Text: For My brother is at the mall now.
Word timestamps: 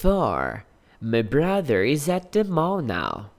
For 0.00 0.64
My 1.00 1.22
brother 1.22 1.82
is 1.82 2.08
at 2.08 2.30
the 2.30 2.44
mall 2.44 2.80
now. 2.80 3.32